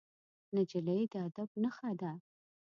[0.55, 2.11] نجلۍ د ادب نښه ده.